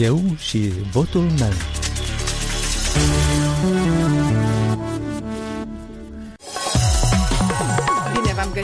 Eu 0.00 0.20
și 0.38 0.72
votul 0.92 1.20
meu. 1.38 1.52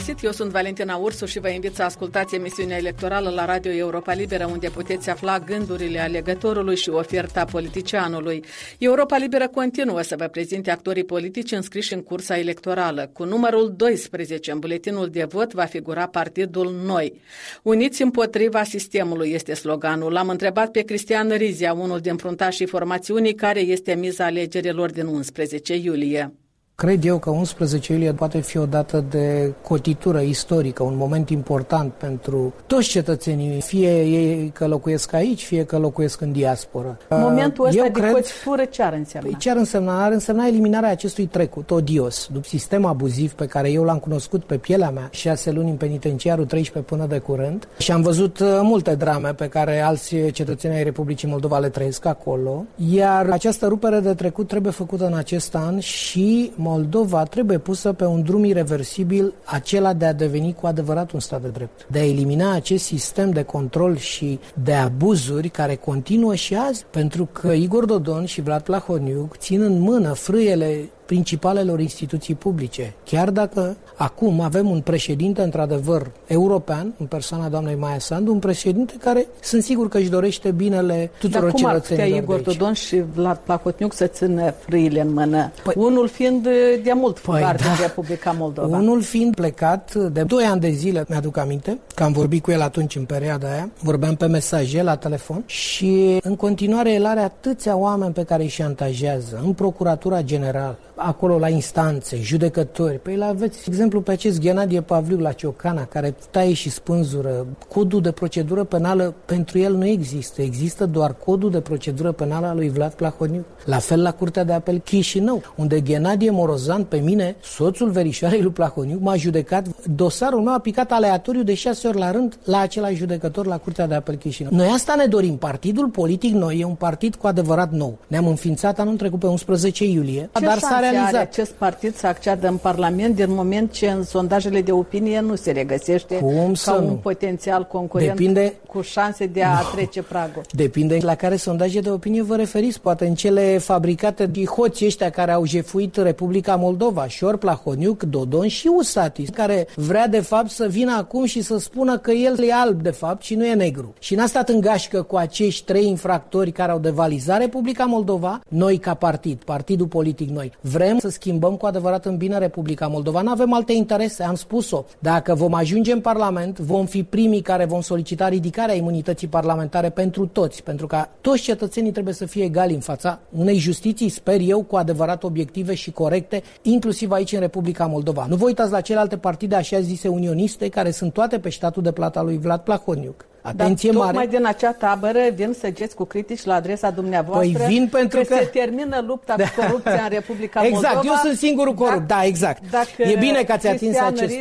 Găsit! 0.06 0.24
Eu 0.24 0.32
sunt 0.32 0.50
Valentina 0.50 0.96
Ursu 0.96 1.26
și 1.26 1.38
vă 1.38 1.48
invit 1.48 1.74
să 1.74 1.82
ascultați 1.82 2.34
emisiunea 2.34 2.76
electorală 2.76 3.30
la 3.30 3.44
Radio 3.44 3.70
Europa 3.70 4.12
Liberă, 4.12 4.46
unde 4.46 4.68
puteți 4.68 5.10
afla 5.10 5.38
gândurile 5.38 5.98
alegătorului 6.00 6.76
și 6.76 6.88
oferta 6.88 7.44
politicianului. 7.44 8.44
Europa 8.78 9.16
Liberă 9.16 9.48
continuă 9.48 10.02
să 10.02 10.16
vă 10.16 10.24
prezinte 10.24 10.70
actorii 10.70 11.04
politici 11.04 11.52
înscriși 11.52 11.94
în 11.94 12.02
cursa 12.02 12.38
electorală. 12.38 13.10
Cu 13.12 13.24
numărul 13.24 13.74
12 13.76 14.50
în 14.50 14.58
buletinul 14.58 15.08
de 15.08 15.24
vot 15.24 15.52
va 15.52 15.64
figura 15.64 16.06
partidul 16.06 16.74
Noi. 16.84 17.20
Uniți 17.62 18.02
împotriva 18.02 18.62
sistemului 18.62 19.30
este 19.32 19.54
sloganul. 19.54 20.12
L-am 20.12 20.28
întrebat 20.28 20.70
pe 20.70 20.80
Cristian 20.80 21.28
Rizia, 21.28 21.72
unul 21.72 22.00
din 22.00 22.16
fruntașii 22.16 22.66
formațiunii, 22.66 23.34
care 23.34 23.60
este 23.60 23.94
miza 23.94 24.24
alegerilor 24.24 24.90
din 24.90 25.06
11 25.06 25.74
iulie. 25.74 26.32
Cred 26.76 27.04
eu 27.04 27.18
că 27.18 27.30
11 27.30 27.92
iulie 27.92 28.12
poate 28.12 28.40
fi 28.40 28.58
o 28.58 28.66
dată 28.66 29.04
de 29.10 29.52
cotitură 29.62 30.20
istorică, 30.20 30.82
un 30.82 30.96
moment 30.96 31.30
important 31.30 31.92
pentru 31.92 32.52
toți 32.66 32.88
cetățenii, 32.88 33.60
fie 33.60 34.02
ei 34.02 34.50
că 34.54 34.66
locuiesc 34.66 35.12
aici, 35.12 35.44
fie 35.44 35.64
că 35.64 35.78
locuiesc 35.78 36.20
în 36.20 36.32
diasporă. 36.32 36.98
Momentul 37.10 37.66
ăsta 37.66 37.78
eu 37.78 37.84
de 37.84 38.00
cred, 38.00 38.12
cotitură 38.12 38.64
ce 38.64 38.82
ar 38.82 38.92
însemna? 38.92 39.36
Ce 39.38 39.50
ar 39.50 39.56
însemna? 39.56 40.04
Ar 40.04 40.12
însemna 40.12 40.46
eliminarea 40.46 40.90
acestui 40.90 41.26
trecut 41.26 41.70
odios, 41.70 42.28
după 42.32 42.46
sistem 42.48 42.84
abuziv 42.84 43.32
pe 43.32 43.46
care 43.46 43.70
eu 43.70 43.84
l-am 43.84 43.98
cunoscut 43.98 44.44
pe 44.44 44.56
pielea 44.56 44.90
mea, 44.90 45.08
șase 45.10 45.50
luni 45.50 45.70
în 45.70 45.76
penitenciarul 45.76 46.44
13 46.44 46.92
până 46.92 47.06
de 47.06 47.18
curând 47.18 47.68
și 47.78 47.92
am 47.92 48.02
văzut 48.02 48.38
uh, 48.38 48.60
multe 48.62 48.94
drame 48.94 49.34
pe 49.34 49.48
care 49.48 49.80
alți 49.80 50.16
cetățeni 50.32 50.74
ai 50.74 50.84
Republicii 50.84 51.28
Moldova 51.28 51.58
le 51.58 51.68
trăiesc 51.68 52.04
acolo, 52.04 52.64
iar 52.90 53.30
această 53.30 53.66
rupere 53.66 54.00
de 54.00 54.14
trecut 54.14 54.48
trebuie 54.48 54.72
făcută 54.72 55.06
în 55.06 55.14
acest 55.14 55.54
an 55.54 55.78
și 55.78 56.52
Moldova 56.66 57.22
trebuie 57.22 57.58
pusă 57.58 57.92
pe 57.92 58.04
un 58.04 58.22
drum 58.22 58.44
irreversibil, 58.44 59.34
acela 59.44 59.92
de 59.92 60.04
a 60.04 60.12
deveni 60.12 60.54
cu 60.60 60.66
adevărat 60.66 61.10
un 61.12 61.20
stat 61.20 61.42
de 61.42 61.48
drept. 61.48 61.86
De 61.90 61.98
a 61.98 62.06
elimina 62.06 62.54
acest 62.54 62.84
sistem 62.84 63.30
de 63.30 63.42
control 63.42 63.96
și 63.96 64.38
de 64.62 64.72
abuzuri 64.72 65.48
care 65.48 65.74
continuă 65.74 66.34
și 66.34 66.54
azi, 66.54 66.84
pentru 66.90 67.28
că 67.32 67.48
Igor 67.52 67.84
Dodon 67.84 68.24
și 68.24 68.40
Vlad 68.40 68.62
Plahoniuc 68.62 69.36
țin 69.36 69.62
în 69.62 69.80
mână 69.80 70.12
frâiele 70.12 70.88
principalelor 71.06 71.80
instituții 71.80 72.34
publice. 72.34 72.94
Chiar 73.04 73.30
dacă 73.30 73.76
acum 73.96 74.40
avem 74.40 74.70
un 74.70 74.80
președinte, 74.80 75.42
într-adevăr, 75.42 76.10
european, 76.26 76.94
în 76.98 77.06
persoana 77.06 77.48
doamnei 77.48 77.74
Maia 77.74 77.98
Sandu, 77.98 78.32
un 78.32 78.38
președinte 78.38 78.94
care 79.00 79.26
sunt 79.40 79.62
sigur 79.62 79.88
că 79.88 79.98
își 79.98 80.10
dorește 80.10 80.50
binele 80.50 81.10
tuturor 81.18 81.42
Dar 81.42 81.50
cum 81.50 81.60
cetățenilor 81.60 82.16
ar 82.16 82.22
Igor 82.22 82.40
Dodon 82.40 82.72
și 82.72 83.02
Vlad 83.14 83.36
Placotniuc 83.36 83.92
să 83.92 84.06
țină 84.06 84.54
frâile 84.66 85.00
în 85.00 85.12
mână? 85.12 85.52
Păi, 85.64 85.74
unul 85.76 86.08
fiind 86.08 86.42
de 86.82 86.92
mult 86.94 87.18
păi, 87.18 87.40
da. 87.40 87.52
din 87.52 87.70
Republica 87.80 88.34
Moldova. 88.38 88.76
Unul 88.76 89.02
fiind 89.02 89.34
plecat 89.34 89.94
de 89.94 90.22
2 90.22 90.44
ani 90.44 90.60
de 90.60 90.70
zile, 90.70 91.04
mi-aduc 91.08 91.36
aminte, 91.36 91.78
că 91.94 92.02
am 92.02 92.12
vorbit 92.12 92.42
cu 92.42 92.50
el 92.50 92.60
atunci 92.60 92.96
în 92.96 93.04
perioada 93.04 93.50
aia, 93.50 93.70
vorbeam 93.80 94.14
pe 94.14 94.26
mesaje 94.26 94.82
la 94.82 94.96
telefon 94.96 95.42
și 95.46 96.18
în 96.22 96.36
continuare 96.36 96.92
el 96.92 97.06
are 97.06 97.20
atâția 97.20 97.76
oameni 97.76 98.12
pe 98.12 98.22
care 98.24 98.42
îi 98.42 98.48
șantajează 98.48 99.40
în 99.44 99.52
Procuratura 99.52 100.22
Generală, 100.22 100.78
acolo 100.94 101.38
la 101.38 101.48
instanțe, 101.48 102.18
judecători. 102.20 102.98
Păi 102.98 103.16
la 103.16 103.26
aveți 103.26 103.64
exemplu 103.68 104.00
pe 104.00 104.10
acest 104.10 104.40
Ghenadie 104.40 104.80
Pavliu 104.80 105.18
la 105.18 105.32
Ciocana, 105.32 105.84
care 105.84 106.14
taie 106.30 106.52
și 106.52 106.70
spânzură. 106.70 107.46
Codul 107.68 108.00
de 108.00 108.10
procedură 108.10 108.64
penală 108.64 109.14
pentru 109.24 109.58
el 109.58 109.74
nu 109.74 109.86
există. 109.86 110.42
Există 110.42 110.86
doar 110.86 111.14
codul 111.14 111.50
de 111.50 111.60
procedură 111.60 112.12
penală 112.12 112.46
al 112.46 112.56
lui 112.56 112.68
Vlad 112.68 112.92
Plahoniu. 112.92 113.44
La 113.64 113.78
fel 113.78 114.02
la 114.02 114.12
Curtea 114.12 114.44
de 114.44 114.52
Apel 114.52 114.78
Chișinău, 114.78 115.42
unde 115.56 115.80
Ghenadie 115.80 116.30
Morozan 116.30 116.84
pe 116.84 116.96
mine, 116.96 117.36
soțul 117.42 117.90
verișoarei 117.90 118.42
lui 118.42 118.52
Plahoniu, 118.52 118.98
m-a 119.00 119.16
judecat. 119.16 119.66
Dosarul 119.94 120.40
meu 120.40 120.54
a 120.54 120.58
picat 120.58 120.92
aleatoriu 120.92 121.42
de 121.42 121.54
șase 121.54 121.88
ori 121.88 121.98
la 121.98 122.10
rând 122.10 122.38
la 122.44 122.58
același 122.58 122.94
judecător 122.94 123.46
la 123.46 123.58
Curtea 123.58 123.86
de 123.86 123.94
Apel 123.94 124.14
Chișinău. 124.14 124.52
Noi 124.54 124.68
asta 124.74 124.94
ne 124.94 125.06
dorim. 125.06 125.36
Partidul 125.36 125.88
politic 125.88 126.32
noi 126.32 126.58
e 126.60 126.64
un 126.64 126.74
partid 126.74 127.14
cu 127.14 127.26
adevărat 127.26 127.72
nou. 127.72 127.98
Ne-am 128.06 128.26
înființat 128.26 128.78
anul 128.78 128.96
trecut 128.96 129.18
pe 129.18 129.26
11 129.26 129.84
iulie, 129.84 130.30
Ce 130.32 130.44
dar 130.44 130.58
s-a 130.58 130.80
realizat. 130.90 131.14
are 131.14 131.22
acest 131.22 131.50
partid 131.50 131.96
să 131.96 132.06
acceadă 132.06 132.48
în 132.48 132.56
Parlament 132.56 133.14
din 133.14 133.34
moment 133.34 133.72
ce 133.72 133.90
în 133.90 134.04
sondajele 134.04 134.60
de 134.62 134.72
opinie 134.72 135.20
nu 135.20 135.34
se 135.34 135.50
regăsește 135.50 136.14
Cum 136.14 136.52
ca 136.64 136.74
un 136.74 136.84
nu? 136.84 136.92
potențial 136.92 137.66
concurent 137.66 138.08
Depinde... 138.10 138.54
cu 138.66 138.80
șanse 138.80 139.26
de 139.26 139.42
a 139.42 139.52
no. 139.52 139.68
trece 139.74 140.02
pragul? 140.02 140.42
Depinde 140.50 140.98
la 141.02 141.14
care 141.14 141.36
sondaje 141.36 141.80
de 141.80 141.90
opinie 141.90 142.22
vă 142.22 142.36
referiți. 142.36 142.80
Poate 142.80 143.06
în 143.06 143.14
cele 143.14 143.58
fabricate 143.58 144.26
de 144.26 144.44
hoții 144.44 144.86
ăștia 144.86 145.10
care 145.10 145.32
au 145.32 145.46
jefuit 145.46 145.96
Republica 145.96 146.56
Moldova, 146.56 147.06
Șor, 147.06 147.36
Plahoniuc, 147.36 148.02
Dodon 148.02 148.48
și 148.48 148.70
Usatis, 148.76 149.28
care 149.28 149.66
vrea 149.74 150.08
de 150.08 150.20
fapt 150.20 150.50
să 150.50 150.66
vină 150.66 150.94
acum 150.96 151.24
și 151.24 151.42
să 151.42 151.58
spună 151.58 151.98
că 151.98 152.10
el 152.10 152.42
e 152.42 152.52
alb 152.52 152.82
de 152.82 152.90
fapt 152.90 153.22
și 153.22 153.34
nu 153.34 153.46
e 153.46 153.54
negru. 153.54 153.94
Și 153.98 154.14
n-a 154.14 154.26
stat 154.26 154.48
în 154.48 154.60
gașcă 154.60 155.02
cu 155.02 155.16
acești 155.16 155.64
trei 155.64 155.86
infractori 155.88 156.52
care 156.52 156.72
au 156.72 156.78
devalizat 156.78 157.38
Republica 157.38 157.84
Moldova, 157.84 158.40
noi 158.48 158.78
ca 158.78 158.94
partid, 158.94 159.42
partidul 159.44 159.86
politic 159.86 160.28
noi, 160.28 160.52
vrem 160.74 160.98
să 160.98 161.08
schimbăm 161.08 161.56
cu 161.56 161.66
adevărat 161.66 162.06
în 162.06 162.16
bine 162.16 162.38
Republica 162.38 162.86
Moldova. 162.86 163.22
Nu 163.22 163.30
avem 163.30 163.52
alte 163.52 163.72
interese, 163.72 164.22
am 164.22 164.34
spus-o. 164.34 164.84
Dacă 164.98 165.34
vom 165.34 165.54
ajunge 165.54 165.92
în 165.92 166.00
Parlament, 166.00 166.58
vom 166.58 166.86
fi 166.86 167.02
primii 167.02 167.40
care 167.40 167.64
vom 167.64 167.80
solicita 167.80 168.28
ridicarea 168.28 168.74
imunității 168.74 169.28
parlamentare 169.28 169.90
pentru 169.90 170.26
toți, 170.26 170.62
pentru 170.62 170.86
că 170.86 171.04
toți 171.20 171.42
cetățenii 171.42 171.92
trebuie 171.92 172.14
să 172.14 172.26
fie 172.26 172.44
egali 172.44 172.74
în 172.74 172.80
fața 172.80 173.18
unei 173.30 173.56
justiții, 173.56 174.08
sper 174.08 174.40
eu, 174.40 174.62
cu 174.62 174.76
adevărat 174.76 175.22
obiective 175.22 175.74
și 175.74 175.90
corecte, 175.90 176.42
inclusiv 176.62 177.10
aici 177.10 177.32
în 177.32 177.40
Republica 177.40 177.86
Moldova. 177.86 178.26
Nu 178.28 178.36
vă 178.36 178.44
uitați 178.44 178.70
la 178.70 178.80
celelalte 178.80 179.16
partide 179.16 179.54
așa 179.54 179.80
zise 179.80 180.08
unioniste, 180.08 180.68
care 180.68 180.90
sunt 180.90 181.12
toate 181.12 181.38
pe 181.38 181.48
statul 181.48 181.82
de 181.82 181.92
plata 181.92 182.22
lui 182.22 182.38
Vlad 182.38 182.60
Plahoniuc. 182.60 183.26
Atenție 183.46 183.90
Dar 183.90 184.00
tocmai 184.00 184.24
mare. 184.24 184.36
din 184.36 184.46
acea 184.46 184.72
tabără 184.72 185.18
vin 185.34 185.52
săgeți 185.60 185.94
cu 185.94 186.04
critici 186.04 186.44
la 186.44 186.54
adresa 186.54 186.90
dumneavoastră 186.90 187.58
păi 187.58 187.66
vin 187.66 187.88
pentru 187.88 188.20
că, 188.20 188.24
că 188.24 188.34
se 188.34 188.44
termină 188.44 189.04
lupta 189.06 189.34
da. 189.38 189.44
cu 189.44 189.60
corupția 189.60 190.02
în 190.02 190.08
Republica 190.08 190.60
exact, 190.64 190.72
Moldova. 190.72 191.00
Exact, 191.00 191.06
eu 191.06 191.28
sunt 191.28 191.38
singurul 191.38 191.74
corupt, 191.74 192.06
da, 192.06 192.14
da 192.14 192.24
exact. 192.24 192.70
Dacă 192.70 193.02
e 193.02 193.16
bine 193.18 193.42
că 193.42 193.52
ați 193.52 193.68
atins 193.68 193.98
acest... 193.98 194.34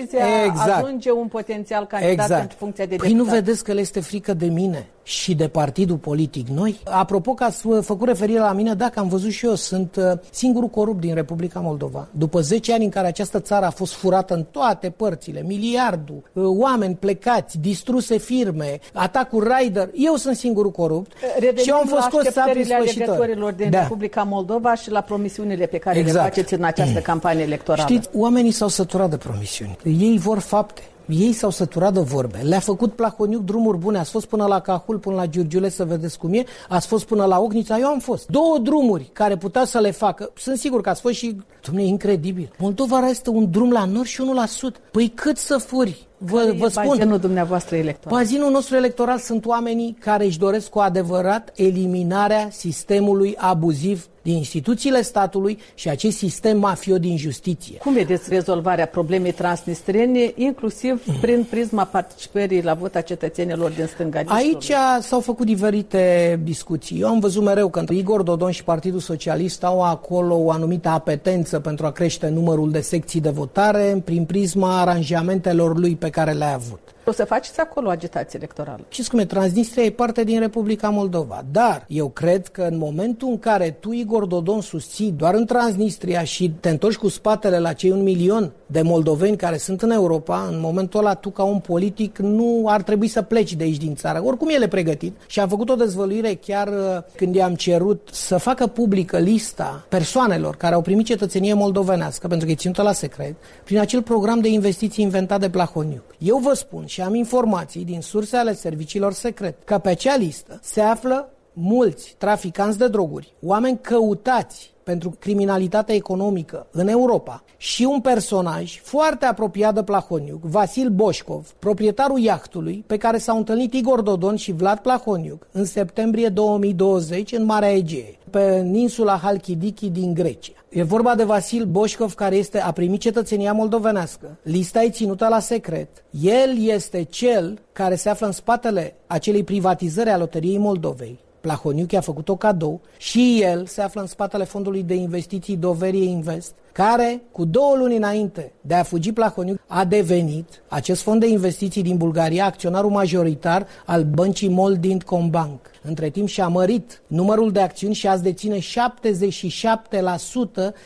exact. 0.45 0.83
ajunge 0.83 1.11
un 1.11 1.27
potențial 1.27 1.85
candidat 1.85 2.13
exact. 2.13 2.39
pentru 2.39 2.57
funcția 2.57 2.85
de 2.85 2.89
deputat. 2.89 3.11
Păi 3.11 3.25
nu 3.25 3.31
vedeți 3.31 3.63
că 3.63 3.73
le 3.73 3.79
este 3.79 3.99
frică 3.99 4.33
de 4.33 4.45
mine 4.45 4.87
și 5.03 5.35
de 5.35 5.47
partidul 5.47 5.97
politic 5.97 6.47
noi? 6.47 6.79
Apropo 6.83 7.33
că 7.33 7.43
ați 7.43 7.67
făcut 7.81 8.07
referire 8.07 8.39
la 8.39 8.53
mine, 8.53 8.73
dacă 8.73 8.99
am 8.99 9.07
văzut 9.07 9.31
și 9.31 9.45
eu, 9.45 9.55
sunt 9.55 9.95
uh, 9.95 10.11
singurul 10.31 10.69
corupt 10.69 10.99
din 10.99 11.13
Republica 11.13 11.59
Moldova. 11.59 12.07
După 12.11 12.41
10 12.41 12.73
ani 12.73 12.83
în 12.83 12.89
care 12.89 13.07
această 13.07 13.39
țară 13.39 13.65
a 13.65 13.69
fost 13.69 13.93
furată 13.93 14.33
în 14.33 14.45
toate 14.51 14.89
părțile, 14.89 15.43
miliardul, 15.45 16.23
uh, 16.33 16.43
oameni 16.45 16.95
plecați, 16.95 17.59
distruse 17.59 18.17
firme, 18.17 18.79
atacuri 18.93 19.47
Raider, 19.47 19.89
eu 19.93 20.15
sunt 20.15 20.35
singurul 20.35 20.71
corupt 20.71 21.11
Revenim 21.39 21.63
și 21.63 21.69
eu 21.69 21.75
am 21.75 21.85
fost 21.87 22.01
scos 22.01 22.23
sabri 22.23 22.73
alegătorilor 22.73 23.51
din 23.51 23.69
da. 23.69 23.81
Republica 23.81 24.23
Moldova 24.23 24.75
și 24.75 24.91
la 24.91 25.01
promisiunile 25.01 25.65
pe 25.65 25.77
care 25.77 25.99
exact. 25.99 26.15
le 26.17 26.21
faceți 26.21 26.53
în 26.53 26.63
această 26.63 26.99
campanie 26.99 27.43
electorală. 27.43 27.87
Știți, 27.89 28.09
oamenii 28.13 28.51
s-au 28.51 28.67
săturat 28.67 29.09
de 29.09 29.17
promisiuni. 29.17 29.77
Ei 29.83 30.17
vor 30.17 30.39
fapte. 30.39 30.81
Ei 31.07 31.33
s-au 31.33 31.49
săturat 31.49 31.93
de 31.93 31.99
vorbe. 31.99 32.37
Le-a 32.37 32.59
făcut 32.59 32.93
Plahoniuc 32.93 33.43
drumuri 33.43 33.77
bune. 33.77 33.97
Ați 33.97 34.11
fost 34.11 34.25
până 34.25 34.45
la 34.45 34.59
Cahul, 34.59 34.97
până 34.97 35.15
la 35.15 35.25
Giurgiule 35.25 35.69
să 35.69 35.85
vedeți 35.85 36.17
cum 36.17 36.33
e. 36.33 36.43
Ați 36.69 36.87
fost 36.87 37.05
până 37.05 37.25
la 37.25 37.39
Ocnița. 37.39 37.77
Eu 37.77 37.87
am 37.87 37.99
fost. 37.99 38.27
Două 38.27 38.57
drumuri 38.57 39.09
care 39.13 39.37
putea 39.37 39.65
să 39.65 39.79
le 39.79 39.91
facă. 39.91 40.31
Sunt 40.35 40.57
sigur 40.57 40.81
că 40.81 40.89
ați 40.89 41.01
fost 41.01 41.15
și... 41.15 41.37
Dumnezeu, 41.61 41.89
incredibil. 41.89 42.51
Moldova 42.57 43.07
este 43.07 43.29
un 43.29 43.51
drum 43.51 43.71
la 43.71 43.85
nord 43.85 44.07
și 44.07 44.21
unul 44.21 44.35
la 44.35 44.45
sud. 44.45 44.81
Păi 44.91 45.07
cât 45.07 45.37
să 45.37 45.57
furi? 45.57 46.07
Vă, 46.25 46.53
vă 46.57 46.67
spun. 46.67 46.85
Bazinul 46.87 47.17
dumneavoastră 47.17 47.75
electoral. 47.75 48.17
Bazinul 48.17 48.51
nostru 48.51 48.75
electoral 48.75 49.17
sunt 49.17 49.45
oamenii 49.45 49.97
care 49.99 50.25
își 50.25 50.39
doresc 50.39 50.69
cu 50.69 50.79
adevărat 50.79 51.51
eliminarea 51.55 52.47
sistemului 52.51 53.35
abuziv 53.37 54.07
din 54.23 54.35
instituțiile 54.35 55.01
statului 55.01 55.59
și 55.73 55.89
acest 55.89 56.17
sistem 56.17 56.59
mafio 56.59 56.97
din 56.97 57.17
justiție. 57.17 57.77
Cum 57.77 57.93
vedeți 57.93 58.29
rezolvarea 58.29 58.85
problemei 58.85 59.31
transnistrene, 59.31 60.31
inclusiv 60.35 61.03
prin 61.21 61.45
prisma 61.49 61.83
participării 61.83 62.63
la 62.63 62.73
vot 62.73 62.95
a 62.95 63.01
cetățenilor 63.01 63.71
din 63.71 63.85
stânga 63.85 64.21
Aici 64.25 64.71
s-au 65.01 65.19
făcut 65.19 65.45
diferite 65.45 66.39
discuții. 66.43 66.99
Eu 66.99 67.07
am 67.07 67.19
văzut 67.19 67.43
mereu 67.43 67.69
că 67.69 67.83
Igor 67.89 68.21
Dodon 68.21 68.51
și 68.51 68.63
Partidul 68.63 68.99
Socialist 68.99 69.63
au 69.63 69.81
acolo 69.81 70.35
o 70.35 70.51
anumită 70.51 70.89
apetență 70.89 71.59
pentru 71.59 71.85
a 71.85 71.91
crește 71.91 72.27
numărul 72.27 72.71
de 72.71 72.81
secții 72.81 73.21
de 73.21 73.29
votare 73.29 74.01
prin 74.05 74.25
prisma 74.25 74.81
aranjamentelor 74.81 75.77
lui 75.77 75.95
pe 75.95 76.09
care 76.13 76.31
le-a 76.31 76.53
avut. 76.53 76.93
O 77.05 77.11
să 77.11 77.25
faceți 77.25 77.59
acolo 77.59 77.89
agitație 77.89 78.39
electorală. 78.39 78.79
Știți 78.89 79.09
cum 79.09 79.19
e, 79.19 79.25
Transnistria 79.25 79.83
e 79.83 79.89
parte 79.89 80.23
din 80.23 80.39
Republica 80.39 80.89
Moldova, 80.89 81.45
dar 81.51 81.85
eu 81.87 82.09
cred 82.09 82.47
că 82.47 82.61
în 82.61 82.77
momentul 82.77 83.27
în 83.27 83.39
care 83.39 83.69
tu, 83.79 83.91
Igor 83.91 84.25
Dodon, 84.25 84.61
susții 84.61 85.11
doar 85.11 85.33
în 85.33 85.45
Transnistria 85.45 86.23
și 86.23 86.53
te 86.59 86.69
întorci 86.69 86.95
cu 86.95 87.07
spatele 87.07 87.59
la 87.59 87.73
cei 87.73 87.91
un 87.91 88.03
milion 88.03 88.51
de 88.65 88.81
moldoveni 88.81 89.37
care 89.37 89.57
sunt 89.57 89.81
în 89.81 89.91
Europa, 89.91 90.47
în 90.51 90.59
momentul 90.59 90.99
ăla 90.99 91.13
tu 91.13 91.29
ca 91.29 91.43
un 91.43 91.59
politic 91.59 92.17
nu 92.17 92.63
ar 92.67 92.81
trebui 92.81 93.07
să 93.07 93.21
pleci 93.21 93.53
de 93.53 93.63
aici 93.63 93.77
din 93.77 93.95
țară. 93.95 94.21
Oricum 94.23 94.49
el 94.49 94.61
e 94.61 94.67
pregătit 94.67 95.15
și 95.27 95.39
am 95.39 95.47
făcut 95.47 95.69
o 95.69 95.75
dezvăluire 95.75 96.33
chiar 96.33 96.67
uh, 96.67 96.97
când 97.15 97.35
i-am 97.35 97.55
cerut 97.55 98.09
să 98.11 98.37
facă 98.37 98.67
publică 98.67 99.17
lista 99.17 99.85
persoanelor 99.89 100.55
care 100.55 100.73
au 100.75 100.81
primit 100.81 101.05
cetățenie 101.05 101.53
moldovenească, 101.53 102.27
pentru 102.27 102.45
că 102.45 102.51
e 102.51 102.55
ținută 102.55 102.81
la 102.81 102.91
secret, 102.91 103.35
prin 103.63 103.79
acel 103.79 104.01
program 104.01 104.39
de 104.39 104.47
investiții 104.47 105.03
inventat 105.03 105.39
de 105.39 105.47
Plahoniuc. 105.93 106.15
Eu 106.17 106.37
vă 106.37 106.53
spun 106.53 106.85
și 106.85 107.01
am 107.01 107.15
informații 107.15 107.85
din 107.85 108.01
surse 108.01 108.37
ale 108.37 108.53
serviciilor 108.53 109.13
secret 109.13 109.63
că 109.63 109.77
pe 109.77 109.89
acea 109.89 110.15
listă 110.15 110.59
se 110.61 110.81
află 110.81 111.29
mulți 111.53 112.15
traficanți 112.17 112.77
de 112.77 112.87
droguri, 112.87 113.33
oameni 113.41 113.79
căutați 113.81 114.72
pentru 114.83 115.15
criminalitatea 115.19 115.95
economică 115.95 116.67
în 116.71 116.87
Europa 116.87 117.43
și 117.57 117.83
un 117.83 118.01
personaj 118.01 118.81
foarte 118.83 119.25
apropiat 119.25 119.73
de 119.73 119.83
Plahoniuc, 119.83 120.43
Vasil 120.43 120.89
Boșcov, 120.89 121.53
proprietarul 121.59 122.19
iahtului 122.19 122.83
pe 122.87 122.97
care 122.97 123.17
s-au 123.17 123.37
întâlnit 123.37 123.73
Igor 123.73 124.01
Dodon 124.01 124.35
și 124.35 124.51
Vlad 124.51 124.79
Plahoniuc 124.79 125.47
în 125.51 125.65
septembrie 125.65 126.29
2020 126.29 127.31
în 127.31 127.45
Marea 127.45 127.75
Egee, 127.75 128.17
pe 128.29 128.69
insula 128.73 129.17
Halkidiki 129.17 129.89
din 129.89 130.13
Grecia. 130.13 130.53
E 130.69 130.83
vorba 130.83 131.15
de 131.15 131.23
Vasil 131.23 131.65
Boșcov 131.65 132.13
care 132.13 132.35
este, 132.35 132.61
a 132.61 132.71
primit 132.71 132.99
cetățenia 132.99 133.53
moldovenească. 133.53 134.37
Lista 134.43 134.83
e 134.83 134.89
ținută 134.89 135.27
la 135.27 135.39
secret. 135.39 135.87
El 136.21 136.57
este 136.67 137.03
cel 137.03 137.59
care 137.73 137.95
se 137.95 138.09
află 138.09 138.25
în 138.25 138.31
spatele 138.31 138.95
acelei 139.07 139.43
privatizări 139.43 140.09
a 140.09 140.17
Loteriei 140.17 140.57
Moldovei. 140.57 141.19
Plahoniuc 141.43 141.93
a 141.93 142.01
făcut 142.01 142.29
o 142.29 142.35
cadou 142.35 142.81
și 142.97 143.39
el 143.41 143.65
se 143.65 143.81
află 143.81 144.01
în 144.01 144.07
spatele 144.07 144.43
fondului 144.43 144.83
de 144.83 144.93
investiții 144.93 145.55
Doverie 145.55 146.03
Invest, 146.03 146.53
care 146.71 147.21
cu 147.31 147.45
două 147.45 147.75
luni 147.77 147.95
înainte 147.95 148.51
de 148.61 148.73
a 148.73 148.83
fugi 148.83 149.11
Plahoniuc 149.11 149.59
a 149.67 149.85
devenit 149.85 150.63
acest 150.67 151.01
fond 151.01 151.19
de 151.19 151.27
investiții 151.27 151.83
din 151.83 151.97
Bulgaria 151.97 152.45
acționarul 152.45 152.89
majoritar 152.89 153.67
al 153.85 154.03
băncii 154.03 154.49
Moldind 154.49 155.03
Combank. 155.03 155.59
Între 155.81 156.09
timp 156.09 156.27
și-a 156.27 156.47
mărit 156.47 157.01
numărul 157.07 157.51
de 157.51 157.59
acțiuni 157.59 157.93
și 157.93 158.07
azi 158.07 158.23
deține 158.23 158.57
77% 158.59 158.61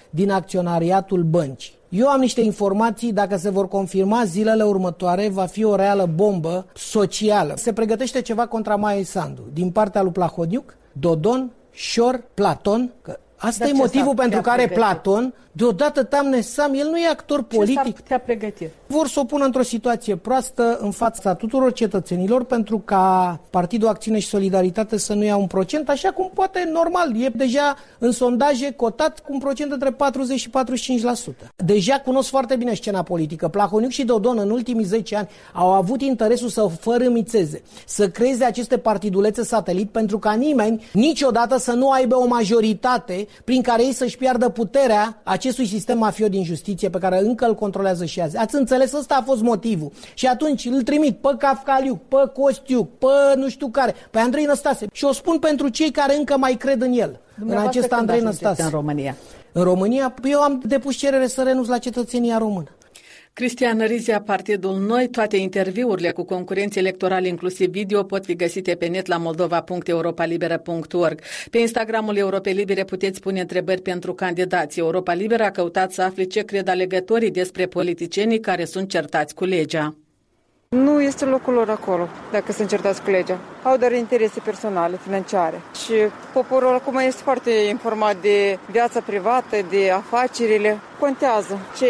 din 0.09 0.31
acționariatul 0.31 1.23
băncii. 1.23 1.76
Eu 1.89 2.07
am 2.07 2.19
niște 2.19 2.41
informații, 2.41 3.13
dacă 3.13 3.37
se 3.37 3.49
vor 3.49 3.67
confirma 3.67 4.23
zilele 4.25 4.63
următoare, 4.63 5.29
va 5.29 5.45
fi 5.45 5.63
o 5.63 5.75
reală 5.75 6.09
bombă 6.15 6.65
socială. 6.75 7.53
Se 7.57 7.73
pregătește 7.73 8.21
ceva 8.21 8.47
contra 8.47 8.75
Maia 8.75 9.03
Sandu, 9.03 9.41
din 9.53 9.71
partea 9.71 10.01
lui 10.01 10.11
Plahodiuc, 10.11 10.77
Dodon, 10.91 11.51
Șor, 11.71 12.23
Platon, 12.33 12.91
că 13.01 13.19
Asta 13.37 13.65
Dar 13.65 13.73
e 13.73 13.77
motivul 13.77 14.13
pentru 14.15 14.41
care 14.41 14.65
pregătit? 14.65 14.83
Platon, 14.83 15.33
deodată 15.51 16.03
Tamne 16.03 16.41
Sam, 16.41 16.73
el 16.73 16.87
nu 16.87 16.97
e 16.97 17.07
actor 17.07 17.43
politic. 17.43 17.83
Ce 17.83 17.91
putea 17.91 18.19
pregăti? 18.19 18.67
Vor 18.89 19.07
să 19.07 19.19
o 19.19 19.23
pună 19.23 19.45
într-o 19.45 19.61
situație 19.61 20.15
proastă 20.15 20.77
în 20.81 20.91
fața 20.91 21.33
tuturor 21.33 21.73
cetățenilor 21.73 22.43
pentru 22.43 22.79
ca 22.85 23.39
Partidul 23.49 23.87
Acțiune 23.87 24.19
și 24.19 24.27
Solidaritate 24.27 24.97
să 24.97 25.13
nu 25.13 25.23
ia 25.23 25.35
un 25.35 25.47
procent, 25.47 25.89
așa 25.89 26.09
cum 26.09 26.31
poate 26.33 26.69
normal. 26.73 27.21
E 27.21 27.29
deja 27.29 27.75
în 27.99 28.11
sondaje 28.11 28.71
cotat 28.71 29.19
cu 29.19 29.33
un 29.33 29.39
procent 29.39 29.71
între 29.71 29.91
40 29.91 30.39
și 30.39 30.49
45%. 30.49 31.47
Deja 31.55 31.99
cunosc 31.99 32.29
foarte 32.29 32.55
bine 32.55 32.73
scena 32.73 33.03
politică. 33.03 33.47
Plahoniuc 33.47 33.91
și 33.91 34.03
Dodon 34.03 34.37
în 34.37 34.49
ultimii 34.49 34.85
10 34.85 35.15
ani 35.15 35.27
au 35.53 35.73
avut 35.73 36.01
interesul 36.01 36.49
să 36.49 36.69
fărâmițeze, 36.79 37.61
să 37.85 38.09
creeze 38.09 38.43
aceste 38.43 38.77
partidulețe 38.77 39.43
satelit 39.43 39.89
pentru 39.89 40.19
ca 40.19 40.33
nimeni 40.33 40.85
niciodată 40.93 41.57
să 41.57 41.71
nu 41.71 41.89
aibă 41.89 42.15
o 42.15 42.27
majoritate 42.27 43.27
prin 43.43 43.61
care 43.61 43.83
ei 43.83 43.93
să-și 43.93 44.17
piardă 44.17 44.49
puterea 44.49 45.21
acestui 45.23 45.67
sistem 45.67 45.97
mafiot 45.97 46.29
din 46.29 46.43
justiție 46.43 46.89
pe 46.89 46.97
care 46.97 47.19
încă 47.19 47.45
îl 47.45 47.55
controlează 47.55 48.05
și 48.05 48.21
azi. 48.21 48.37
Ați 48.37 48.55
înțeles? 48.55 48.75
Ăsta 48.83 49.15
a 49.15 49.21
fost 49.21 49.41
motivul. 49.41 49.91
Și 50.13 50.25
atunci 50.27 50.65
îl 50.65 50.81
trimit 50.81 51.17
pe 51.17 51.35
Cafcaliu, 51.37 52.01
pe 52.07 52.31
Costiu, 52.33 52.83
pe 52.83 53.35
nu 53.35 53.49
știu 53.49 53.67
care, 53.67 53.95
pe 54.11 54.19
Andrei 54.19 54.45
Năstase. 54.45 54.87
Și 54.91 55.05
o 55.05 55.11
spun 55.11 55.39
pentru 55.39 55.67
cei 55.67 55.91
care 55.91 56.15
încă 56.15 56.37
mai 56.37 56.53
cred 56.53 56.81
în 56.81 56.91
el, 56.93 57.19
în 57.45 57.57
acest 57.57 57.91
Andrei 57.91 58.21
Năstase. 58.21 58.61
în 58.61 58.69
România? 58.69 59.15
În 59.51 59.63
România, 59.63 60.13
eu 60.23 60.41
am 60.41 60.61
depus 60.65 60.95
cerere 60.95 61.27
să 61.27 61.43
renunț 61.43 61.67
la 61.67 61.77
cetățenia 61.77 62.37
română. 62.37 62.76
Cristian 63.37 63.79
Rizia, 63.79 64.21
Partidul 64.21 64.77
Noi, 64.77 65.09
toate 65.09 65.37
interviurile 65.37 66.11
cu 66.11 66.23
concurenți 66.23 66.77
electorali, 66.77 67.27
inclusiv 67.27 67.69
video, 67.69 68.03
pot 68.03 68.25
fi 68.25 68.35
găsite 68.35 68.75
pe 68.75 68.85
net 68.85 69.05
la 69.05 69.17
moldova.europalibera.org. 69.17 71.21
Pe 71.51 71.57
Instagramul 71.57 72.15
Europei 72.15 72.53
Libere 72.53 72.83
puteți 72.83 73.19
pune 73.19 73.39
întrebări 73.39 73.81
pentru 73.81 74.13
candidați. 74.13 74.79
Europa 74.79 75.13
Liberă 75.13 75.43
a 75.43 75.51
căutat 75.51 75.91
să 75.91 76.01
afle 76.01 76.23
ce 76.23 76.41
cred 76.41 76.67
alegătorii 76.67 77.31
despre 77.31 77.65
politicienii 77.65 78.39
care 78.39 78.65
sunt 78.65 78.89
certați 78.89 79.35
cu 79.35 79.45
legea. 79.45 79.95
Nu 80.69 81.01
este 81.01 81.25
locul 81.25 81.53
lor 81.53 81.69
acolo, 81.69 82.07
dacă 82.31 82.51
sunt 82.51 82.69
certați 82.69 83.01
cu 83.01 83.09
legea. 83.09 83.39
Au 83.63 83.77
doar 83.77 83.91
interese 83.91 84.39
personale, 84.39 84.99
financiare. 85.03 85.61
Și 85.85 85.93
poporul 86.33 86.73
acum 86.73 86.97
este 86.97 87.21
foarte 87.23 87.51
informat 87.51 88.21
de 88.21 88.57
viața 88.71 88.99
privată, 88.99 89.57
de 89.69 89.91
afacerile. 89.91 90.79
Contează 90.99 91.59
ce 91.77 91.87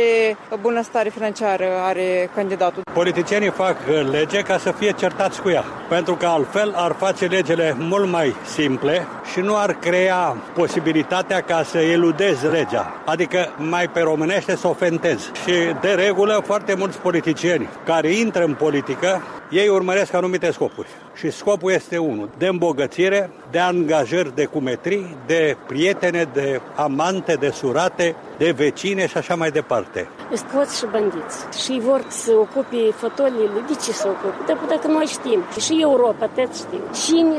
bunăstare 0.62 1.10
financiară 1.10 1.66
are 1.82 2.30
candidatul. 2.36 2.82
Politicienii 2.94 3.50
fac 3.50 3.76
lege 4.12 4.42
ca 4.42 4.58
să 4.58 4.72
fie 4.72 4.92
certați 4.92 5.42
cu 5.42 5.50
ea, 5.50 5.64
pentru 5.90 6.16
că 6.16 6.26
altfel 6.26 6.74
ar 6.76 6.92
face 6.92 7.26
legile 7.26 7.76
mult 7.80 8.10
mai 8.10 8.36
simple 8.46 9.08
și 9.32 9.40
nu 9.40 9.58
ar 9.58 9.74
crea 9.74 10.38
posibilitatea 10.56 11.42
ca 11.42 11.64
să 11.64 11.78
eludezi 11.78 12.48
legea, 12.48 13.02
adică 13.06 13.54
mai 13.58 13.88
pe 13.88 14.00
românește 14.00 14.56
să 14.56 14.68
ofentezi. 14.68 15.32
Și 15.44 15.54
de 15.82 15.90
regulă 15.90 16.42
foarte 16.46 16.76
mulți 16.76 16.98
politicieni 16.98 17.70
care 17.86 18.12
intră 18.12 18.44
în 18.44 18.54
politică, 18.54 19.22
ei 19.50 19.68
urmăresc 19.68 20.14
anumite 20.14 20.52
scopuri. 20.52 20.88
Și 21.16 21.32
scopul 21.32 21.72
este 21.72 21.98
unul, 21.98 22.30
de 22.38 22.48
îmbogățire, 22.48 23.30
de 23.52 23.60
angajări 23.60 24.36
de 24.36 24.46
cumetrii, 24.46 25.18
de 25.26 25.58
prietene, 25.68 26.28
de 26.34 26.62
amante, 26.76 27.34
de 27.34 27.50
surate, 27.50 28.16
de 28.38 28.52
vecine 28.52 29.08
și 29.08 29.18
așa 29.18 29.36
mai 29.36 29.52
departe. 29.52 30.10
Scoți 30.34 30.78
și 30.78 30.86
bandiți 30.92 31.64
și 31.64 31.80
vor 31.80 32.06
să 32.08 32.32
ocupe 32.32 32.92
fotoliile. 32.96 33.60
De 33.68 33.74
ce 33.84 33.92
să 33.92 34.08
ocupe? 34.08 34.44
Dar 34.48 34.58
dacă 34.70 34.88
noi 34.88 35.06
știm 35.06 35.44
și 35.60 35.82
Europa, 35.82 36.26
tot 36.36 36.56
știm. 36.56 36.82
Cine 37.06 37.38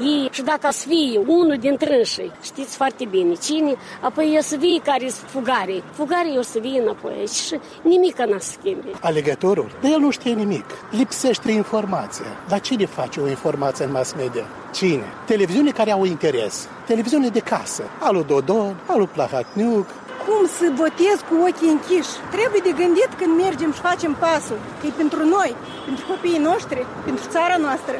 ei 0.00 0.28
și 0.30 0.42
dacă 0.42 0.68
să 0.70 0.88
fie 0.88 1.20
unul 1.26 1.56
dintre 1.60 1.96
înșii, 1.96 2.32
știți 2.42 2.76
foarte 2.76 3.04
bine 3.10 3.34
cine, 3.34 3.74
apoi 4.00 4.36
o 4.38 4.42
să 4.42 4.56
fie 4.56 4.80
care 4.84 5.08
sunt 5.08 5.30
fugare. 5.30 5.82
Fugare 5.92 6.28
o 6.38 6.42
să 6.42 6.58
vie 6.58 6.80
înapoi 6.80 7.26
și 7.26 7.58
nimic 7.82 8.18
n-a 8.18 8.38
să 8.38 8.50
schimbe. 8.60 8.90
Alegătorul, 9.00 9.70
de 9.80 9.88
el 9.88 9.98
nu 9.98 10.10
știe 10.10 10.32
nimic. 10.32 10.64
Lipsește 10.90 11.50
informația. 11.50 12.26
Dar 12.48 12.60
cine 12.60 12.86
face 12.86 13.20
o 13.20 13.28
informație 13.28 13.84
în 13.84 13.90
mass 13.90 14.14
media? 14.14 14.44
Cine? 14.74 15.04
Televiziune 15.26 15.70
care 15.70 15.90
au 15.90 16.04
interes. 16.04 16.68
Televiziune 16.86 17.28
de 17.28 17.40
casă. 17.40 17.82
Alu 17.98 18.22
Dodon, 18.22 18.76
alu 18.86 19.06
Plahatniuc, 19.06 19.86
cum 20.28 20.42
să 20.58 20.66
votez 20.82 21.16
cu 21.28 21.34
ochii 21.48 21.74
închiși. 21.74 22.14
Trebuie 22.34 22.60
de 22.68 22.72
gândit 22.82 23.10
când 23.20 23.32
mergem 23.44 23.70
și 23.76 23.80
facem 23.80 24.12
pasul. 24.24 24.58
Că 24.78 24.86
e 24.86 25.00
pentru 25.02 25.22
noi, 25.36 25.50
pentru 25.84 26.04
copiii 26.12 26.46
noștri, 26.50 26.86
pentru 27.04 27.24
țara 27.34 27.56
noastră. 27.66 27.96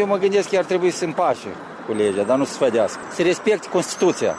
Eu 0.00 0.06
mă 0.06 0.16
gândesc 0.16 0.48
că 0.48 0.56
ar 0.56 0.64
trebui 0.64 0.90
să 0.90 1.04
împace 1.04 1.50
cu 1.86 1.92
legea, 1.92 2.22
dar 2.22 2.36
nu 2.38 2.44
să 2.44 2.52
sfădească. 2.52 3.00
Să 3.16 3.22
respecte 3.22 3.68
Constituția. 3.68 4.34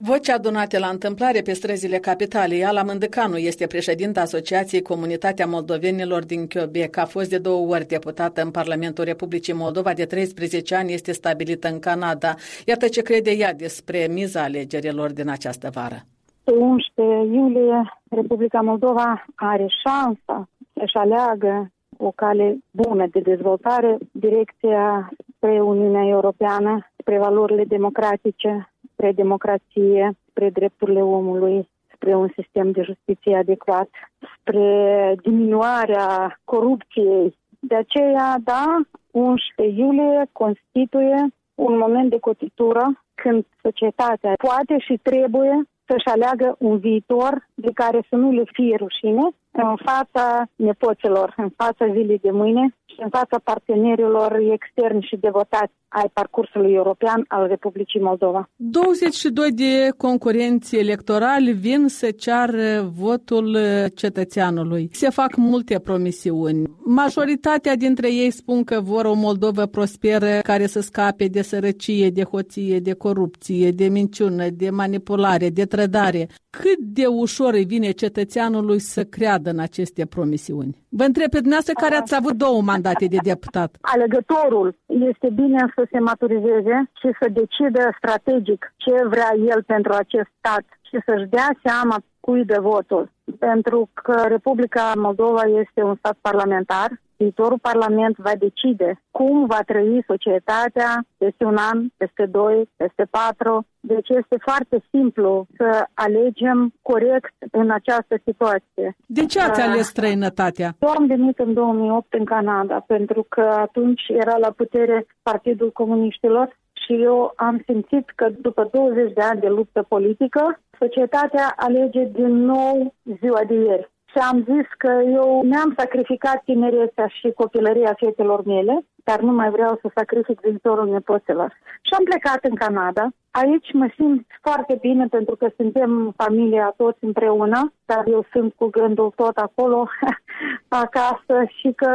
Voce 0.00 0.32
adunate 0.32 0.78
la 0.78 0.86
întâmplare 0.86 1.40
pe 1.40 1.52
străzile 1.52 1.98
capitalei, 1.98 2.64
Ala 2.64 2.82
Mândăcanu 2.82 3.36
este 3.36 3.66
președinta 3.66 4.20
Asociației 4.20 4.82
Comunitatea 4.82 5.46
Moldovenilor 5.46 6.24
din 6.24 6.46
Chiobec. 6.46 6.96
A 6.96 7.04
fost 7.04 7.30
de 7.30 7.38
două 7.38 7.66
ori 7.66 7.86
deputată 7.86 8.42
în 8.42 8.50
Parlamentul 8.50 9.04
Republicii 9.04 9.52
Moldova, 9.52 9.92
de 9.92 10.04
13 10.04 10.74
ani 10.74 10.92
este 10.92 11.12
stabilită 11.12 11.68
în 11.68 11.78
Canada. 11.78 12.34
Iată 12.66 12.88
ce 12.88 13.02
crede 13.02 13.30
ea 13.30 13.54
despre 13.54 14.06
miza 14.10 14.42
alegerilor 14.42 15.12
din 15.12 15.28
această 15.28 15.70
vară. 15.72 15.98
Pe 16.44 16.52
11 16.52 17.34
iulie, 17.34 17.92
Republica 18.10 18.60
Moldova 18.60 19.24
are 19.34 19.66
șansa 19.82 20.48
să-și 20.72 20.96
aleagă 20.96 21.70
o 21.96 22.10
cale 22.14 22.58
bună 22.70 23.06
de 23.10 23.20
dezvoltare, 23.20 23.98
direcția 24.12 25.10
spre 25.36 25.60
Uniunea 25.60 26.06
Europeană, 26.06 26.90
spre 26.96 27.18
valorile 27.18 27.64
democratice, 27.64 28.72
spre 28.98 29.12
democrație, 29.12 30.12
spre 30.28 30.50
drepturile 30.50 31.02
omului, 31.02 31.68
spre 31.94 32.14
un 32.14 32.28
sistem 32.34 32.70
de 32.70 32.82
justiție 32.82 33.36
adecvat, 33.36 33.88
spre 34.36 35.14
diminuarea 35.22 36.40
corupției. 36.44 37.36
De 37.58 37.74
aceea, 37.74 38.36
da, 38.44 38.80
11 39.10 39.80
iulie 39.80 40.28
constituie 40.32 41.26
un 41.54 41.76
moment 41.78 42.10
de 42.10 42.18
cotitură 42.18 43.02
când 43.14 43.44
societatea 43.62 44.32
poate 44.36 44.78
și 44.78 45.00
trebuie 45.02 45.62
să-și 45.86 46.08
aleagă 46.14 46.56
un 46.58 46.78
viitor 46.78 47.46
de 47.54 47.70
care 47.74 48.00
să 48.08 48.16
nu 48.16 48.30
le 48.32 48.44
fie 48.52 48.76
rușine 48.76 49.28
în 49.50 49.76
fața 49.84 50.48
nepoților, 50.56 51.34
în 51.36 51.50
fața 51.56 51.86
zilei 51.92 52.18
de 52.18 52.30
mâine 52.30 52.74
și 52.84 52.96
în 53.02 53.08
fața 53.08 53.40
partenerilor 53.44 54.38
externi 54.52 55.02
și 55.02 55.16
devotați 55.16 55.72
ai 55.88 56.10
parcursului 56.12 56.72
european 56.72 57.24
al 57.28 57.46
Republicii 57.46 58.00
Moldova. 58.00 58.50
22 58.56 59.50
de 59.52 59.88
concurenți 59.96 60.76
electorali 60.76 61.52
vin 61.52 61.86
să 61.86 62.10
ceară 62.10 62.92
votul 62.94 63.58
cetățeanului. 63.94 64.88
Se 64.92 65.10
fac 65.10 65.36
multe 65.36 65.78
promisiuni. 65.78 66.62
Majoritatea 66.84 67.76
dintre 67.76 68.12
ei 68.12 68.30
spun 68.30 68.64
că 68.64 68.80
vor 68.80 69.04
o 69.04 69.14
Moldovă 69.14 69.66
prosperă 69.66 70.40
care 70.42 70.66
să 70.66 70.80
scape 70.80 71.26
de 71.26 71.42
sărăcie, 71.42 72.10
de 72.10 72.22
hoție, 72.22 72.78
de 72.78 72.92
corupție, 72.92 73.70
de 73.70 73.88
minciună, 73.88 74.48
de 74.48 74.70
manipulare, 74.70 75.48
de 75.48 75.64
trădare. 75.64 76.28
Cât 76.50 76.78
de 76.78 77.06
ușor 77.06 77.52
îi 77.54 77.64
vine 77.64 77.90
cetățeanului 77.90 78.78
să 78.78 79.04
creadă 79.04 79.47
în 79.48 79.58
aceste 79.58 80.06
promisiuni? 80.06 80.76
Vă 80.88 81.04
întreb 81.04 81.30
pe 81.30 81.44
dumneavoastră 81.44 81.74
care 81.84 81.94
ați 81.94 82.14
avut 82.14 82.32
două 82.32 82.62
mandate 82.62 83.06
de 83.06 83.20
deputat. 83.22 83.70
Alegătorul 83.80 84.68
este 84.86 85.28
bine 85.34 85.72
să 85.74 85.82
se 85.90 85.98
maturizeze 85.98 86.76
și 87.00 87.08
să 87.20 87.26
decidă 87.40 87.82
strategic 87.96 88.74
ce 88.76 88.94
vrea 89.08 89.32
el 89.52 89.62
pentru 89.62 89.92
acest 89.92 90.28
stat 90.38 90.64
și 90.88 90.96
să-și 91.06 91.30
dea 91.36 91.50
seama 91.64 91.96
cui 92.20 92.44
de 92.44 92.58
votul. 92.60 93.10
Pentru 93.38 93.90
că 93.92 94.24
Republica 94.28 94.92
Moldova 94.96 95.42
este 95.62 95.82
un 95.82 95.94
stat 95.96 96.16
parlamentar 96.20 96.90
viitorul 97.18 97.58
Parlament 97.70 98.16
va 98.16 98.34
decide 98.38 99.00
cum 99.10 99.46
va 99.46 99.60
trăi 99.66 100.04
societatea 100.06 100.90
peste 101.16 101.44
un 101.44 101.56
an, 101.72 101.78
peste 101.96 102.24
doi, 102.26 102.68
peste 102.76 103.04
patru. 103.10 103.66
Deci 103.80 104.08
este 104.08 104.36
foarte 104.40 104.76
simplu 104.90 105.46
să 105.56 105.86
alegem 105.94 106.72
corect 106.82 107.34
în 107.50 107.70
această 107.70 108.14
situație. 108.24 108.96
De 109.06 109.24
ce 109.26 109.40
ați 109.40 109.60
ales 109.60 109.86
străinătatea? 109.86 110.76
Eu 110.80 110.88
am 110.88 111.06
venit 111.06 111.38
în 111.38 111.54
2008 111.54 112.12
în 112.12 112.24
Canada, 112.24 112.84
pentru 112.86 113.26
că 113.28 113.40
atunci 113.40 114.02
era 114.08 114.36
la 114.36 114.50
putere 114.50 115.06
Partidul 115.22 115.70
Comuniștilor 115.72 116.56
și 116.72 117.02
eu 117.02 117.32
am 117.36 117.62
simțit 117.66 118.10
că 118.14 118.28
după 118.40 118.68
20 118.72 119.12
de 119.12 119.20
ani 119.20 119.40
de 119.40 119.48
luptă 119.48 119.82
politică, 119.88 120.60
societatea 120.78 121.54
alege 121.56 122.04
din 122.04 122.32
nou 122.44 122.94
ziua 123.20 123.42
de 123.46 123.54
ieri 123.54 123.90
și 124.10 124.18
am 124.30 124.38
zis 124.50 124.66
că 124.76 124.92
eu 125.18 125.42
mi-am 125.42 125.74
sacrificat 125.76 126.42
tinerețea 126.44 127.06
și 127.06 127.32
copilăria 127.36 127.94
fetelor 127.96 128.44
mele, 128.44 128.84
dar 129.04 129.20
nu 129.20 129.32
mai 129.32 129.50
vreau 129.50 129.78
să 129.82 129.90
sacrific 129.94 130.40
viitorul 130.40 130.88
nepoților. 130.88 131.50
Și 131.86 131.92
am 131.98 132.04
plecat 132.04 132.44
în 132.44 132.54
Canada. 132.54 133.08
Aici 133.30 133.72
mă 133.72 133.88
simt 133.96 134.26
foarte 134.42 134.78
bine 134.80 135.06
pentru 135.06 135.36
că 135.36 135.46
suntem 135.56 136.14
familia 136.16 136.74
toți 136.76 137.04
împreună, 137.04 137.72
dar 137.84 138.02
eu 138.06 138.26
sunt 138.32 138.52
cu 138.56 138.66
gândul 138.66 139.12
tot 139.16 139.36
acolo, 139.36 139.88
acasă 140.84 141.36
și 141.58 141.72
că 141.76 141.92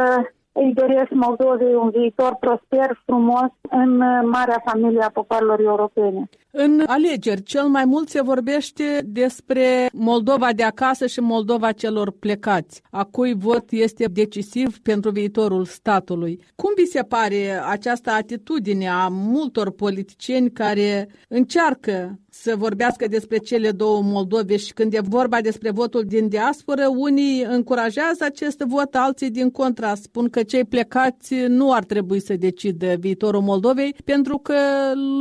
îi 0.52 0.72
doresc 0.74 1.10
Moldovei 1.10 1.74
un 1.74 1.90
viitor 1.90 2.36
prosper, 2.40 3.00
frumos, 3.04 3.50
în 3.70 3.96
marea 4.36 4.62
familie 4.64 5.02
a 5.02 5.10
popoarelor 5.10 5.60
europene. 5.60 6.28
În 6.56 6.82
alegeri, 6.86 7.42
cel 7.42 7.66
mai 7.66 7.84
mult 7.84 8.08
se 8.08 8.22
vorbește 8.22 9.02
despre 9.04 9.88
Moldova 9.92 10.52
de 10.52 10.62
acasă 10.62 11.06
și 11.06 11.20
Moldova 11.20 11.72
celor 11.72 12.10
plecați, 12.10 12.82
a 12.90 13.04
cui 13.04 13.34
vot 13.34 13.64
este 13.70 14.04
decisiv 14.12 14.78
pentru 14.78 15.10
viitorul 15.10 15.64
statului. 15.64 16.40
Cum 16.54 16.72
vi 16.76 16.86
se 16.86 17.02
pare 17.02 17.60
această 17.68 18.10
atitudine 18.10 18.88
a 18.88 19.08
multor 19.08 19.70
politicieni 19.70 20.50
care 20.50 21.08
încearcă 21.28 22.18
să 22.30 22.54
vorbească 22.56 23.06
despre 23.08 23.36
cele 23.36 23.70
două 23.70 24.02
Moldove 24.02 24.56
și 24.56 24.72
când 24.72 24.94
e 24.94 25.00
vorba 25.00 25.40
despre 25.40 25.70
votul 25.70 26.04
din 26.06 26.28
diasporă, 26.28 26.88
unii 26.96 27.42
încurajează 27.42 28.24
acest 28.24 28.58
vot, 28.58 28.94
alții 28.94 29.30
din 29.30 29.50
contra 29.50 29.94
spun 29.94 30.28
că 30.28 30.42
cei 30.42 30.64
plecați 30.64 31.34
nu 31.34 31.72
ar 31.72 31.84
trebui 31.84 32.20
să 32.20 32.34
decidă 32.36 32.94
viitorul 32.98 33.40
Moldovei 33.40 33.96
pentru 34.04 34.38
că 34.38 34.54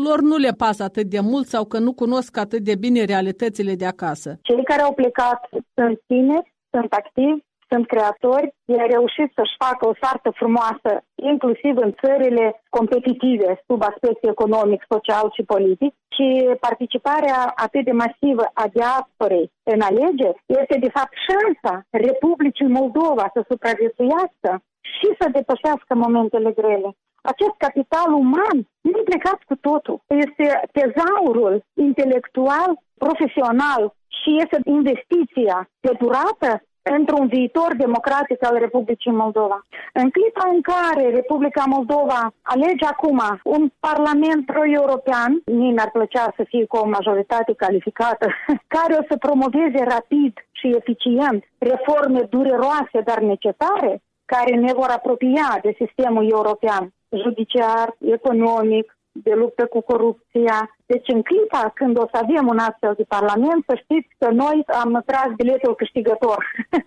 lor 0.04 0.22
nu 0.22 0.38
le 0.38 0.52
pasă 0.58 0.84
atât 0.84 1.06
de 1.10 1.20
mult 1.32 1.48
sau 1.48 1.64
că 1.66 1.78
nu 1.80 1.94
cunosc 1.94 2.38
atât 2.38 2.62
de 2.70 2.76
bine 2.76 3.04
realitățile 3.04 3.74
de 3.76 3.86
acasă. 3.86 4.30
Cei 4.42 4.64
care 4.64 4.82
au 4.82 4.94
plecat 4.94 5.40
sunt 5.76 5.96
tineri, 6.08 6.54
sunt 6.72 6.92
activi, 6.94 7.42
sunt 7.74 7.86
creatori, 7.94 8.54
ei 8.66 8.82
au 8.82 8.94
reușit 8.98 9.30
să-și 9.38 9.60
facă 9.66 9.84
o 9.88 9.98
sartă 10.02 10.30
frumoasă, 10.40 10.92
inclusiv 11.32 11.74
în 11.86 11.92
țările 12.04 12.46
competitive, 12.78 13.50
sub 13.68 13.82
aspect 13.92 14.22
economic, 14.34 14.82
social 14.94 15.28
și 15.36 15.44
politic, 15.54 15.94
și 16.16 16.28
participarea 16.68 17.40
atât 17.66 17.84
de 17.86 17.96
masivă 18.04 18.46
a 18.64 18.66
diasporei 18.76 19.52
în 19.74 19.80
alegeri 19.90 20.42
este, 20.62 20.76
de 20.86 20.92
fapt, 20.98 21.14
șansa 21.28 21.76
Republicii 21.90 22.76
Moldova 22.80 23.26
să 23.36 23.42
supraviețuiască 23.52 24.52
și 24.96 25.08
să 25.20 25.26
depășească 25.38 25.92
momentele 26.06 26.52
grele. 26.60 26.90
Acest 27.32 27.56
capital 27.58 28.10
uman 28.14 28.58
nu 28.82 29.00
plecat 29.10 29.40
cu 29.50 29.56
totul. 29.56 29.98
Este 30.08 30.46
tezaurul 30.78 31.64
intelectual, 31.74 32.70
profesional 32.98 33.82
și 34.18 34.30
este 34.44 34.58
investiția 34.64 35.70
de 35.80 35.92
durată 36.00 36.50
într-un 36.98 37.28
viitor 37.28 37.70
democratic 37.78 38.46
al 38.46 38.58
Republicii 38.58 39.12
Moldova. 39.12 39.66
În 39.94 40.10
clipa 40.10 40.46
în 40.54 40.62
care 40.62 41.10
Republica 41.10 41.64
Moldova 41.68 42.34
alege 42.42 42.86
acum 42.86 43.20
un 43.44 43.72
parlament 43.80 44.46
pro-european, 44.46 45.42
mie 45.46 45.72
mi-ar 45.72 45.92
plăcea 45.92 46.34
să 46.38 46.44
fie 46.48 46.66
cu 46.66 46.78
o 46.78 46.88
majoritate 46.88 47.54
calificată, 47.54 48.28
care 48.76 48.94
o 49.00 49.04
să 49.10 49.18
promoveze 49.18 49.84
rapid 49.96 50.34
și 50.52 50.68
eficient 50.80 51.44
reforme 51.58 52.22
dureroase, 52.30 53.00
dar 53.04 53.20
necesare, 53.20 54.02
care 54.26 54.56
ne 54.56 54.74
vor 54.74 54.90
apropia 54.90 55.60
de 55.62 55.76
sistemul 55.82 56.30
european, 56.30 56.94
judiciar, 57.24 57.98
economic, 58.00 58.98
de 59.12 59.34
luptă 59.34 59.66
cu 59.66 59.82
corupția. 59.82 60.78
Deci 60.86 61.08
în 61.08 61.22
clipa 61.22 61.72
când 61.76 61.98
o 61.98 62.06
să 62.12 62.20
avem 62.22 62.48
un 62.48 62.58
astfel 62.58 62.94
de 62.98 63.04
parlament, 63.04 63.64
să 63.68 63.80
știți 63.84 64.16
că 64.18 64.30
noi 64.32 64.64
am 64.68 65.04
tras 65.06 65.28
biletul 65.36 65.76
câștigător. 65.76 66.46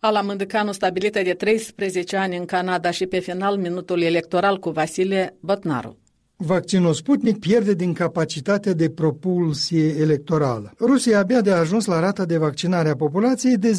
Ala 0.00 0.20
Mândăcanu, 0.20 0.72
stabilită 0.72 1.22
de 1.22 1.34
13 1.34 2.16
ani 2.16 2.36
în 2.36 2.44
Canada 2.44 2.90
și 2.90 3.06
pe 3.06 3.18
final 3.18 3.56
minutul 3.56 4.02
electoral 4.02 4.58
cu 4.58 4.70
Vasile 4.70 5.36
Bătnaru. 5.40 5.98
Vaccinul 6.36 6.92
Sputnik 6.92 7.38
pierde 7.38 7.74
din 7.74 7.92
capacitatea 7.92 8.72
de 8.72 8.90
propulsie 8.90 9.98
electorală. 9.98 10.72
Rusia 10.80 11.18
abia 11.18 11.40
de 11.40 11.50
a 11.50 11.58
ajuns 11.58 11.84
la 11.84 12.00
rata 12.00 12.24
de 12.24 12.36
vaccinare 12.36 12.88
a 12.88 12.94
populației 12.94 13.56
de 13.56 13.70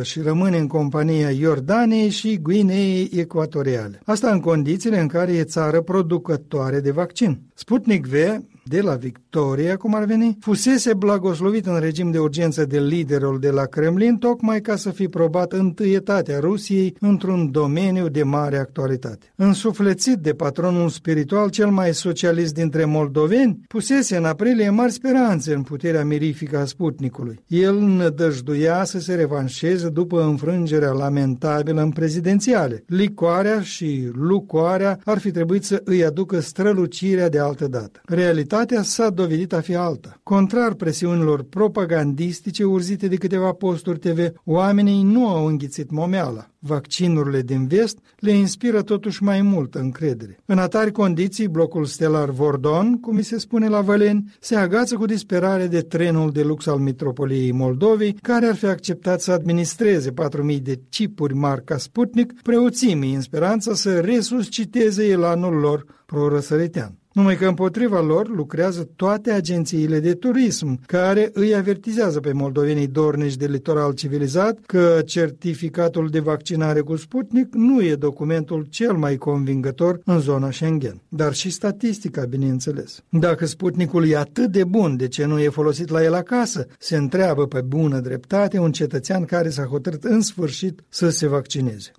10% 0.00 0.02
și 0.02 0.20
rămâne 0.20 0.58
în 0.58 0.66
compania 0.66 1.30
Iordaniei 1.30 2.08
și 2.08 2.38
Guineei 2.42 3.10
Ecuatoriale. 3.14 4.00
Asta 4.04 4.30
în 4.30 4.40
condițiile 4.40 5.00
în 5.00 5.06
care 5.06 5.32
e 5.32 5.44
țară 5.44 5.80
producătoare 5.80 6.80
de 6.80 6.90
vaccin. 6.90 7.40
Sputnik 7.54 8.06
V 8.06 8.14
de 8.62 8.80
la 8.80 8.94
Victoria, 8.94 9.76
cum 9.76 9.94
ar 9.94 10.04
veni, 10.04 10.36
fusese 10.40 10.94
blagoslovit 10.94 11.66
în 11.66 11.78
regim 11.80 12.10
de 12.10 12.18
urgență 12.18 12.64
de 12.64 12.80
liderul 12.80 13.38
de 13.38 13.50
la 13.50 13.64
Kremlin, 13.64 14.16
tocmai 14.16 14.60
ca 14.60 14.76
să 14.76 14.90
fi 14.90 15.08
probat 15.08 15.52
întâietatea 15.52 16.38
Rusiei 16.38 16.96
într-un 17.00 17.50
domeniu 17.50 18.08
de 18.08 18.22
mare 18.22 18.58
actualitate. 18.58 19.32
Însuflețit 19.36 20.16
de 20.16 20.32
patronul 20.32 20.88
spiritual 20.88 21.50
cel 21.50 21.68
mai 21.68 21.94
socialist 21.94 22.54
dintre 22.54 22.84
moldoveni, 22.84 23.60
pusese 23.68 24.16
în 24.16 24.24
aprilie 24.24 24.70
mari 24.70 24.92
speranțe 24.92 25.54
în 25.54 25.62
puterea 25.62 26.04
mirifică 26.04 26.58
a 26.58 26.64
Sputnicului. 26.64 27.40
El 27.46 27.78
nădăjduia 27.80 28.84
să 28.84 29.00
se 29.00 29.14
revanșeze 29.14 29.88
după 29.88 30.22
înfrângerea 30.22 30.90
lamentabilă 30.90 31.82
în 31.82 31.90
prezidențiale. 31.90 32.84
Licoarea 32.86 33.60
și 33.60 34.08
lucoarea 34.12 34.98
ar 35.04 35.18
fi 35.18 35.30
trebuit 35.30 35.64
să 35.64 35.80
îi 35.84 36.04
aducă 36.04 36.40
strălucirea 36.40 37.28
de 37.28 37.38
altă 37.38 37.66
dată. 37.66 38.00
Realitatea 38.04 38.49
realitatea 38.50 38.82
s-a 38.82 39.10
dovedit 39.10 39.52
a 39.52 39.60
fi 39.60 39.74
alta. 39.74 40.20
Contrar 40.22 40.74
presiunilor 40.74 41.42
propagandistice 41.42 42.64
urzite 42.64 43.08
de 43.08 43.16
câteva 43.16 43.52
posturi 43.52 43.98
TV, 43.98 44.32
oamenii 44.44 45.02
nu 45.02 45.28
au 45.28 45.46
înghițit 45.46 45.90
momeala. 45.90 46.48
Vaccinurile 46.58 47.42
din 47.42 47.66
vest 47.66 47.98
le 48.18 48.30
inspiră 48.30 48.82
totuși 48.82 49.22
mai 49.22 49.42
multă 49.42 49.78
încredere. 49.78 50.38
În 50.44 50.58
atari 50.58 50.92
condiții, 50.92 51.48
blocul 51.48 51.84
stelar 51.84 52.30
Vordon, 52.30 53.00
cum 53.00 53.14
mi 53.14 53.22
se 53.22 53.38
spune 53.38 53.68
la 53.68 53.80
Văleni, 53.80 54.34
se 54.40 54.56
agață 54.56 54.94
cu 54.94 55.06
disperare 55.06 55.66
de 55.66 55.80
trenul 55.80 56.30
de 56.30 56.42
lux 56.42 56.66
al 56.66 56.78
metropoliei 56.78 57.52
Moldovei, 57.52 58.12
care 58.12 58.46
ar 58.46 58.54
fi 58.54 58.66
acceptat 58.66 59.20
să 59.20 59.32
administreze 59.32 60.10
4.000 60.10 60.56
de 60.62 60.80
chipuri 60.90 61.34
marca 61.34 61.76
Sputnik, 61.76 62.42
preoțimii 62.42 63.14
în 63.14 63.20
speranța 63.20 63.74
să 63.74 64.00
resusciteze 64.00 65.06
elanul 65.06 65.54
lor 65.54 65.84
pro-răsăritean. 66.06 66.99
Numai 67.12 67.36
că 67.36 67.46
împotriva 67.46 68.00
lor 68.00 68.28
lucrează 68.28 68.88
toate 68.96 69.30
agențiile 69.30 70.00
de 70.00 70.14
turism, 70.14 70.80
care 70.86 71.30
îi 71.32 71.54
avertizează 71.54 72.20
pe 72.20 72.32
moldovenii 72.32 72.86
dornici 72.86 73.36
de 73.36 73.46
litoral 73.46 73.92
civilizat 73.92 74.58
că 74.66 75.00
certificatul 75.04 76.08
de 76.08 76.20
vaccinare 76.20 76.80
cu 76.80 76.96
Sputnik 76.96 77.54
nu 77.54 77.82
e 77.82 77.94
documentul 77.94 78.66
cel 78.70 78.92
mai 78.92 79.16
convingător 79.16 80.00
în 80.04 80.20
zona 80.20 80.50
Schengen. 80.50 81.00
Dar 81.08 81.34
și 81.34 81.50
statistica, 81.50 82.24
bineînțeles. 82.24 83.02
Dacă 83.08 83.46
Sputnikul 83.46 84.08
e 84.08 84.16
atât 84.16 84.50
de 84.50 84.64
bun, 84.64 84.96
de 84.96 85.08
ce 85.08 85.24
nu 85.24 85.38
e 85.40 85.48
folosit 85.48 85.88
la 85.88 86.02
el 86.02 86.14
acasă? 86.14 86.66
Se 86.78 86.96
întreabă 86.96 87.46
pe 87.46 87.60
bună 87.60 88.00
dreptate 88.00 88.58
un 88.58 88.72
cetățean 88.72 89.24
care 89.24 89.48
s-a 89.48 89.64
hotărât 89.64 90.04
în 90.04 90.20
sfârșit 90.20 90.80
să 90.88 91.08
se 91.08 91.26
vaccineze. 91.26 91.90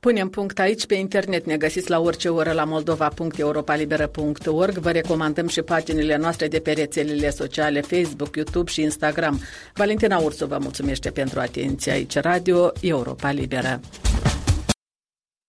Punem 0.00 0.28
punct 0.28 0.58
aici 0.58 0.86
pe 0.86 0.94
internet, 0.94 1.46
ne 1.46 1.56
găsiți 1.56 1.90
la 1.90 2.00
orice 2.00 2.28
oră 2.28 2.52
la 2.52 2.64
moldova.europalibera.org. 2.64 4.78
Vă 4.78 4.90
recomandăm 4.90 5.48
și 5.48 5.62
paginile 5.62 6.16
noastre 6.16 6.48
de 6.48 6.58
pe 6.58 6.72
rețelele 6.72 7.30
sociale 7.30 7.80
Facebook, 7.80 8.36
YouTube 8.36 8.70
și 8.70 8.82
Instagram. 8.82 9.40
Valentina 9.74 10.18
Ursu 10.18 10.46
vă 10.46 10.58
mulțumește 10.60 11.10
pentru 11.10 11.40
atenție 11.40 11.92
aici, 11.92 12.16
Radio 12.16 12.72
Europa 12.80 13.30
Liberă. 13.30 13.80